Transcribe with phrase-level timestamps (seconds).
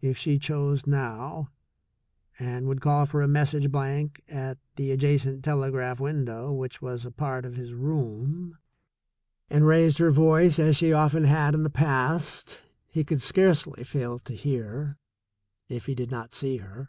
[0.00, 1.50] If she chose now,
[2.38, 7.10] and would call for a message blank at the adjacent telegraph window which was a
[7.10, 8.56] part of his room,
[9.50, 14.18] and raised her voice as she often had in the past, he could scarcely fail
[14.20, 14.96] to hear,
[15.68, 16.88] if he did not see her.